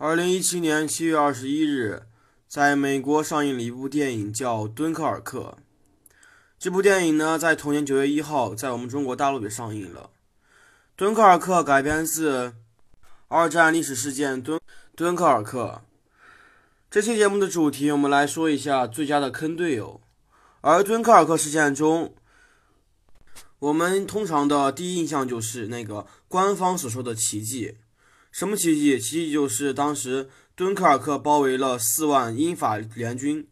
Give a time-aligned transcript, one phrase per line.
[0.00, 2.04] 二零一七年七月二十一日，
[2.46, 5.58] 在美国上映了一部电影，叫《敦刻尔克》。
[6.56, 10.02] 这部电影呢，在同年九月一号，在我们中国大陆也上映了。
[10.94, 12.54] 《敦刻尔克》改编自
[13.26, 14.60] 二战历史事件敦
[14.94, 15.82] 敦刻尔克。
[16.88, 20.00] 这期节目的主题，我们来说一下最佳的坑队友。
[20.60, 22.14] 而敦刻尔克事件中，
[23.58, 27.78] 我们通常的第一印象就是那个官方所说的奇迹。
[28.38, 29.00] 什么奇迹？
[29.00, 33.48] 奇迹就是当时敦刻尔克包围了四万英法联军。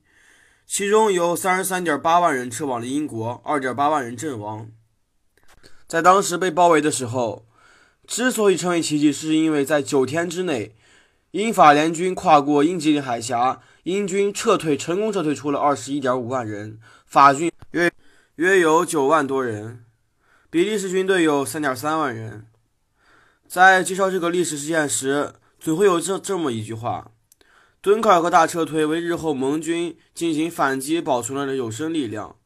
[0.65, 4.70] 其中有三十三点八万人撤往了英国，二点八万人阵亡。
[5.88, 7.48] 在当时被包围的时候，
[8.07, 10.77] 之所以称为奇迹，是因为在九天之内，
[11.32, 17.91] 英法联军跨过英吉利海峡，英军撤退成功撤退出了二十一点五万人，法军约
[18.37, 19.84] 约有九万多人，
[20.48, 22.46] 比利时军队有三点三万人。
[23.48, 27.12] 在介绍这个历史事件时，总会有这这么一句话。
[27.80, 32.37] 敦刻尔克大撤退为日后盟军进行反击保存了的有生力量，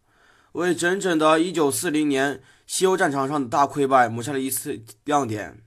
[0.53, 5.63] 为整整的1940年西欧战场上的大溃败抹下了一次亮点。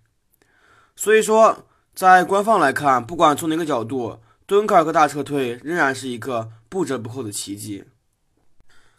[0.96, 1.66] 所以说，
[1.96, 7.86] 在官方来看，不管从哪个角度，敦刻尔克大撤退仍然是一个不折不扣的奇迹。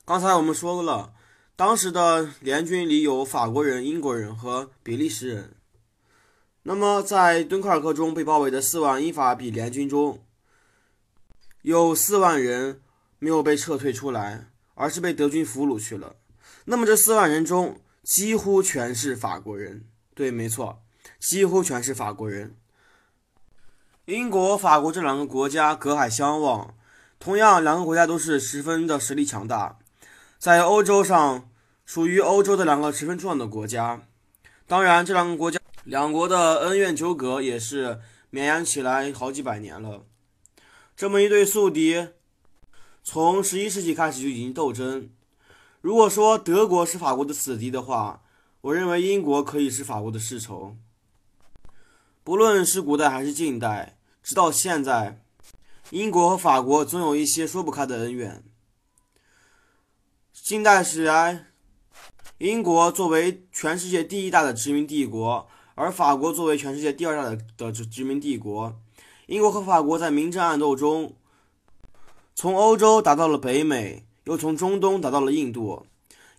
[0.05, 1.13] 刚才我们说了，
[1.55, 5.55] 当时的联军里有法国人、英国人和比利时人。
[6.67, 10.25] 那么，在敦刻尔克中被包围的四万英法比联军中，
[11.61, 12.81] 有四万人
[13.19, 16.17] 没有被撤退出来，而是被德军俘虏去了。
[16.65, 19.85] 那么这四万人中几乎全是法国人，
[20.15, 20.83] 对，没错，
[21.21, 22.57] 几乎全是法国人。
[24.07, 26.75] 英国、法国这两个国家隔海相望，
[27.19, 29.79] 同样两个国家都是十分的实力强大，
[30.39, 31.51] 在欧洲上
[31.85, 34.01] 属于欧洲的两个十分重要的国家。
[34.67, 40.07] 当然，这两个国家两国的恩怨纠葛也是绵延起来好几百年了。
[40.97, 42.09] 这么一对宿敌，
[43.03, 45.11] 从十一世纪开始就已经斗争。
[45.83, 48.23] 如果说德国是法国的死敌的话，
[48.63, 50.77] 我认为英国可以是法国的世仇。
[52.23, 55.21] 不论是古代还是近代，直到现在，
[55.91, 58.43] 英国和法国总有一些说不开的恩怨。
[60.33, 61.49] 近代史来，
[62.39, 68.79] 英国作为全世界第一大的殖民帝国，而法国作为全世界第二大的的殖民帝国。
[69.27, 71.15] 英国和法国在明争暗斗中，
[72.35, 75.87] 从欧洲打到了北美，又从中东打到了印度。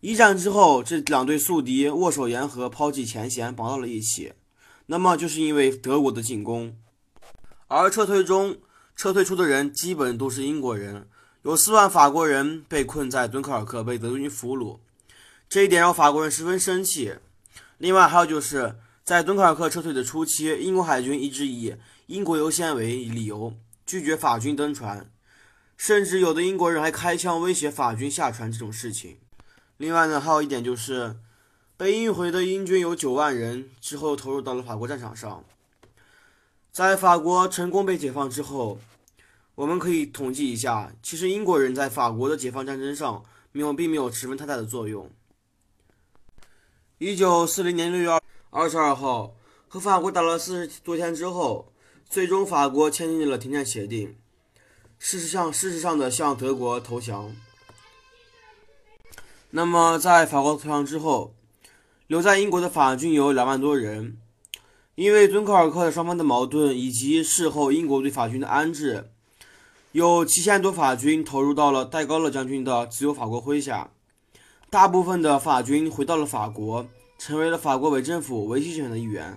[0.02, 4.34] 一战之后，这两对宿敌握手言和，抛弃前嫌，绑到了一起。
[4.86, 6.78] 那么，就是因为德国的进攻，
[7.68, 8.58] 而撤退中
[8.96, 11.08] 撤退出的人基本都是英国人，
[11.42, 14.78] 有四万法国人被困在敦刻尔克，被德军俘虏。
[15.50, 17.16] 这一点让法国人十分生气。
[17.80, 21.76] 另外，还有就是在敦刻尔克撤退的初期，英国海军一直以
[22.08, 23.54] 英国优先为理由，
[23.86, 25.12] 拒绝法军登船，
[25.78, 29.20] 甚至有的英国人还开枪威胁法军下船这种事情。
[29.78, 31.18] 另外呢，还有一点就是，
[31.78, 35.46] 被运回的英军有九万人，之后投入到了法国战场上。
[36.72, 38.80] 在法国成功被解放之后，
[39.54, 45.12] 我们可以统计一下，其实英国人在法国的解放战争上没有，并没有十分太大的作用。
[46.98, 48.20] 一九四零年六月二
[48.58, 49.36] 二十二号，
[49.68, 51.74] 和法国打了四十多天之后。
[52.10, 54.16] 最终，法国签订了停战协定，
[54.98, 57.36] 事实上，事实上的向德国投降。
[59.50, 61.36] 那么，在法国投降之后，
[62.08, 64.18] 留在英国的法军有两万多人。
[64.94, 69.10] 因为敦刻尔克的双方的矛盾以及事后英国对法军的安置，
[69.92, 73.90] 有七千多法军投入到了戴高乐将军的自由法国麾下。
[74.70, 76.88] 大部分的法军回到了法国，
[77.26, 79.36] 成为了法国伪政府维希政权的一员。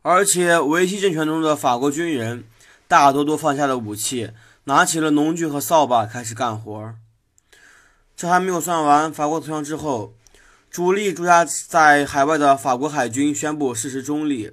[0.00, 2.44] 而且，维希政权中的法国军人
[2.88, 4.30] 大多都放下了武器，
[4.64, 6.94] 拿起了农具和扫把，开始干活。
[8.16, 10.14] 这还没有算完，法国投降之后，
[10.70, 14.52] 主力驻扎在海外的法国海军宣布事实中立，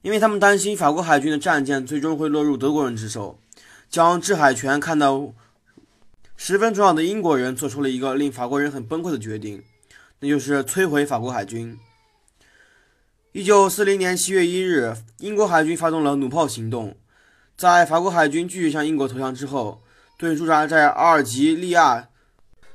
[0.00, 3.38] 因为他们担心法国海军的战舰最终会落入德国人之手。
[3.90, 5.34] 将制海权看到
[6.38, 9.62] 十分重要的英国人做出了一个令法国人很崩溃的决定，
[10.20, 11.78] 那就是摧毁法国海军。
[13.32, 16.96] 一九四零年七月一日，英国海军发动了弩炮行动。
[17.56, 19.82] 在法国海军拒绝向英国投降之后，
[20.16, 22.08] 对驻扎在阿尔及利亚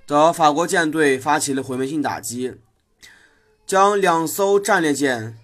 [0.06, 2.56] 的法国舰队发起了毁灭性打击，
[3.66, 5.38] 将两艘战列舰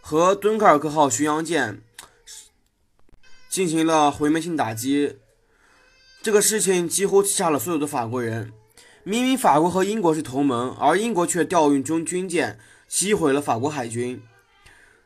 [0.00, 1.82] 和敦刻尔克号巡洋舰
[3.48, 5.18] 进行了毁灭性打击。
[6.22, 8.52] 这个事情几乎吓了所有的法国人。
[9.04, 12.58] 明明法国和英国是同盟，而英国却调运中军舰。
[12.88, 14.22] 击毁了法国海军，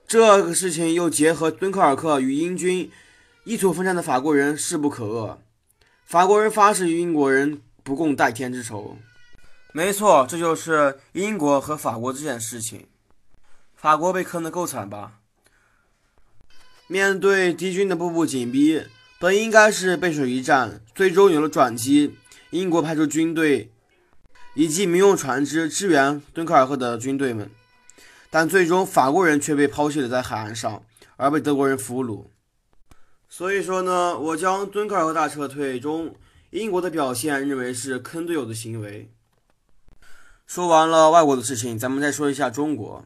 [0.08, 2.90] 这个事情又结合敦刻尔克与英军
[3.44, 5.36] 一土分战的法国人势不可遏，
[6.04, 8.98] 法国人发誓与英国人不共戴天之仇。
[9.72, 12.88] 没错，这就是英国和法国这件事情。
[13.76, 15.20] 法国被坑得够惨吧？
[16.88, 18.82] 面对敌军的步步紧逼，
[19.20, 22.16] 本应该是背水一战，最终有了转机。
[22.50, 23.70] 英国派出军队
[24.56, 27.50] 以及民用船只支援敦刻尔克的军队们，
[28.30, 30.82] 但最终法国人却被抛弃了在海岸上，
[31.16, 32.24] 而被德国人俘虏。
[33.28, 36.14] 所以说呢，我将敦刻尔克大撤退中
[36.50, 39.10] 英国的表现认为是坑队友的行为。
[40.46, 43.04] 说完了外国的事情，咱们再说一下中国。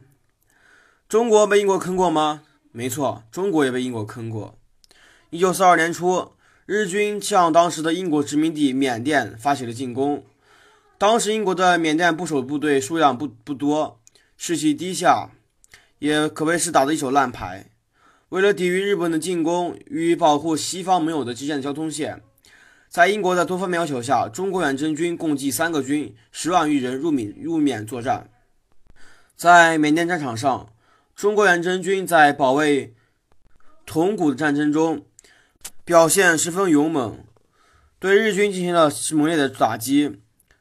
[1.08, 2.42] 中国被英国坑过吗？
[2.70, 4.56] 没错，中国也被英国坑过。
[5.30, 6.30] 一九四二年初，
[6.66, 10.24] 日军向当时的英国殖民地缅甸发起了进攻。
[11.00, 13.98] 当时英国的缅甸部署部队数量不不多，
[14.36, 15.30] 士气低下，
[15.98, 17.70] 也可谓是打的一手烂牌。
[18.28, 22.20] 为了抵御日本的进攻与保护西方盟友的基建交通线，
[22.90, 28.28] 在英国的多方面要求下，中国远征军共计三个军，十万余人入缅入缅作战。
[29.34, 30.70] 在缅甸战场上，
[31.16, 32.94] 中国远征军在保卫
[33.86, 35.06] 铜鼓的战争中
[35.82, 37.24] 表现十分勇猛，
[37.98, 40.20] 对日军进行了猛烈的打击，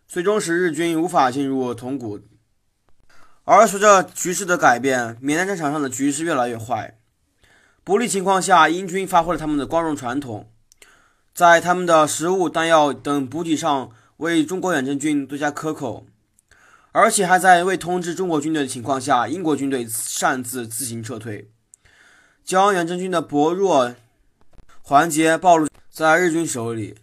[0.09, 2.19] 最终使日军无法进入铜鼓。
[3.43, 6.97] 而随着局势的改变，缅甸战场上的局势越来越坏。
[7.83, 10.51] 不利情况下，英军发挥了他们的光荣传统，
[11.35, 16.07] 在他们的食物、弹药等补给上为中国远征军多加克扣，
[16.91, 21.51] 而且还在未通知中国军队的情况下，英国军队擅自自行撤退，
[22.43, 23.93] 将远征军的薄弱
[24.81, 26.95] 环节暴露在日军手里。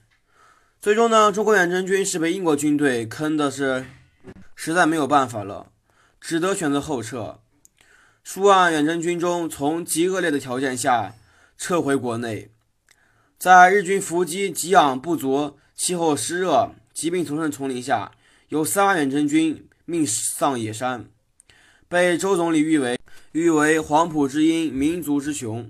[0.86, 3.86] 最终呢，中国远征军是被英国军队坑的是
[4.54, 5.72] 实在没有办法了，
[6.20, 7.40] 只得选择后撤。
[8.22, 11.12] 数万远征军中，从极恶劣的条件下
[11.58, 12.52] 撤回国内，
[13.36, 18.12] 在日军伏击给养不足、气候湿热、疾病丛生的丛林下，
[18.50, 21.06] 有三万远征军命丧野山，
[21.88, 22.96] 被周总理誉为
[23.32, 25.68] 誉为“黄埔之鹰，民族之雄”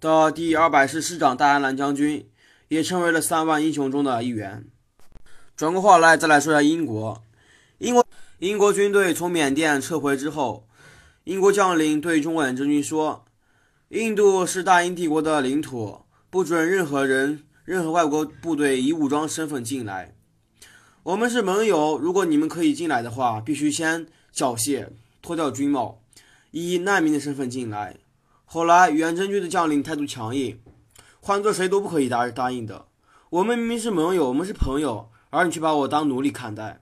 [0.00, 2.26] 的第二百师师长戴安澜将军，
[2.68, 4.64] 也成为了三万英雄中的一员。
[5.56, 7.22] 转过话来，再来说一下英国。
[7.78, 8.06] 英国
[8.38, 10.64] 英国军队从缅甸撤回之后。
[11.24, 13.24] 英国将领对中国远征军说
[13.90, 20.14] ：“印度是大英帝国的领土，不准任何人、任何外国部队以武装身份进来。
[21.02, 24.86] 我们是盟友，如果你们可以进来的话，必须先缴械、
[25.20, 26.00] 脱掉军帽，
[26.52, 27.96] 以难民的身份进来。”
[28.46, 30.60] 后来，远征军的将领态度强硬，
[31.26, 32.86] 换做谁都不可以答答应的。
[33.30, 36.80] 我们明明是盟友，我们是朋友，而你却把我当奴隶看待。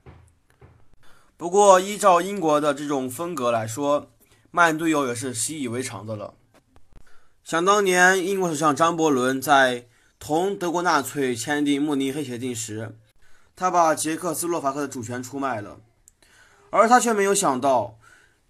[1.35, 4.11] 不过，依照英国的这种风格来说，
[4.51, 6.35] 卖队友也是习以为常的了。
[7.43, 9.87] 想当年，英国首相张伯伦在
[10.19, 12.95] 同德国纳粹签订慕尼黑协定时，
[13.55, 15.79] 他把捷克斯洛伐克的主权出卖了，
[16.69, 17.97] 而他却没有想到，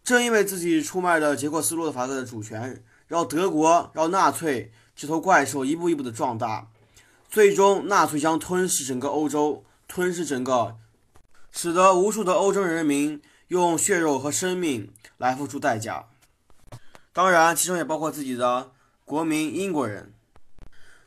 [0.03, 6.69] 正因为自己出卖了捷克斯洛伐克的主权，让德国、让纳粹这头怪兽一步一步的壮大，
[7.29, 10.77] 最终纳粹将吞噬整个欧洲，吞噬整个，
[11.51, 13.21] 使得无数的欧洲人民。
[13.49, 16.07] 用血肉和生命来付出代价，
[17.13, 18.71] 当然，其中也包括自己的
[19.05, 20.11] 国民英国人。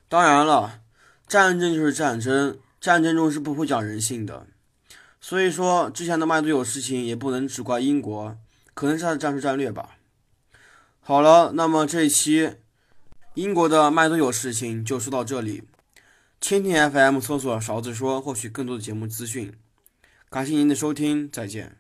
[0.08, 0.78] 当然了，
[1.26, 4.46] 战争就是战争，战争中是不会讲人性的。
[5.20, 8.36] 所以说，之前的卖队有事情也不能只怪英国，
[8.72, 9.96] 可能是他的战术战略吧。
[11.00, 12.54] 好了，那么这一期
[13.38, 15.62] 英国的卖队友事情就说到这里。
[16.40, 19.52] 蜻蜓 FM 搜索勺子说，获取更多的节目资讯。
[20.28, 21.77] 感谢您的收听，再见。